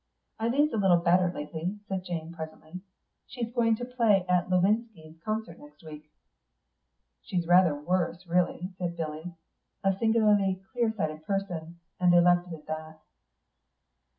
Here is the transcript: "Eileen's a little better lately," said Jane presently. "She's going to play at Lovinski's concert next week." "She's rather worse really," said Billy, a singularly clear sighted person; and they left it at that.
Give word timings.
"Eileen's 0.41 0.73
a 0.73 0.77
little 0.77 0.97
better 0.97 1.31
lately," 1.31 1.77
said 1.87 2.03
Jane 2.03 2.33
presently. 2.33 2.81
"She's 3.27 3.53
going 3.53 3.75
to 3.75 3.85
play 3.85 4.25
at 4.27 4.49
Lovinski's 4.49 5.21
concert 5.21 5.59
next 5.59 5.83
week." 5.83 6.09
"She's 7.21 7.45
rather 7.45 7.75
worse 7.75 8.25
really," 8.25 8.71
said 8.79 8.97
Billy, 8.97 9.35
a 9.83 9.93
singularly 9.95 10.59
clear 10.71 10.91
sighted 10.91 11.23
person; 11.23 11.77
and 11.99 12.11
they 12.11 12.19
left 12.19 12.47
it 12.47 12.55
at 12.55 12.65
that. 12.65 12.99